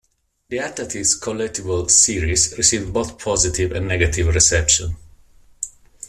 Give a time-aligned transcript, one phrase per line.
[0.49, 4.95] The Attacktix collectible series received both positive and negative reception.